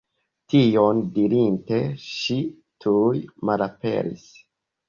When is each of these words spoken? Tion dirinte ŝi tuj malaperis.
Tion 0.53 1.01
dirinte 1.17 1.79
ŝi 2.05 2.39
tuj 2.87 3.21
malaperis. 3.51 4.27